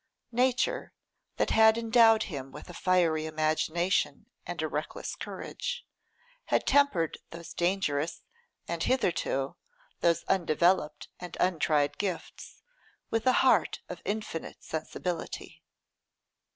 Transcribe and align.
Nature, 0.31 0.95
that 1.37 1.51
had 1.51 1.77
endowed 1.77 2.23
him 2.23 2.51
with 2.51 2.71
a 2.71 2.73
fiery 2.73 3.27
imagination 3.27 4.25
and 4.47 4.59
a 4.63 4.67
reckless 4.67 5.15
courage, 5.15 5.85
had 6.45 6.65
tempered 6.65 7.19
those 7.29 7.53
dangerous, 7.53 8.23
and, 8.67 8.81
hitherto, 8.81 9.55
those 9.99 10.23
undeveloped 10.23 11.07
and 11.19 11.37
untried 11.39 11.99
gifts, 11.99 12.63
with 13.11 13.27
a 13.27 13.31
heart 13.45 13.81
of 13.89 14.01
infinite 14.03 14.63
sensibility. 14.63 15.61